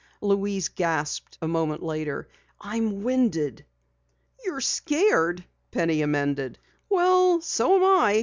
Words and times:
Louise 0.19 0.67
gasped 0.69 1.37
a 1.43 1.47
moment 1.47 1.83
later. 1.83 2.27
"I'm 2.59 3.03
winded." 3.03 3.63
"You're 4.43 4.59
scared," 4.59 5.45
Penny 5.69 6.01
amended. 6.01 6.57
"Well, 6.89 7.39
so 7.41 7.75
am 7.75 7.83
I. 7.83 8.19